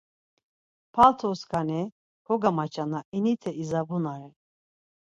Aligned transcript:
Paltoskani 0.95 1.81
kogamaçana 2.25 2.99
inite 3.17 3.49
izabunare. 3.63 4.29